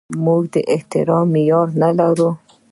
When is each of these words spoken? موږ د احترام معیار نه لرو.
موږ 0.25 0.43
د 0.53 0.55
احترام 0.73 1.25
معیار 1.33 1.67
نه 1.81 1.89
لرو. 1.99 2.29